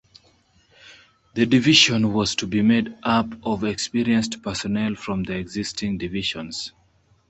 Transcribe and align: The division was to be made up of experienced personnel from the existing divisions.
The 1.35 1.45
division 1.45 2.11
was 2.11 2.33
to 2.37 2.47
be 2.47 2.63
made 2.63 2.97
up 3.03 3.27
of 3.45 3.63
experienced 3.63 4.41
personnel 4.41 4.95
from 4.95 5.21
the 5.21 5.35
existing 5.37 5.99
divisions. 5.99 6.71